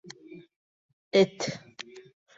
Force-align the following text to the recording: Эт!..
Эт!.. 1.21 1.37